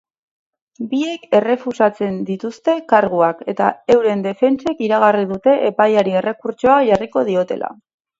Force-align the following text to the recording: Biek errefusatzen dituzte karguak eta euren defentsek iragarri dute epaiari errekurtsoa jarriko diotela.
Biek 0.91 1.25
errefusatzen 1.39 2.15
dituzte 2.29 2.73
karguak 2.93 3.43
eta 3.53 3.67
euren 3.97 4.23
defentsek 4.29 4.81
iragarri 4.87 5.27
dute 5.33 5.53
epaiari 5.69 6.15
errekurtsoa 6.23 6.79
jarriko 6.89 7.25
diotela. 7.29 7.71